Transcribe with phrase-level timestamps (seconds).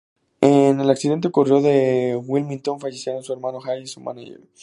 [0.41, 4.41] En el accidente, ocurrido en Wilmington, fallecieron su hermano Jay y su "manager".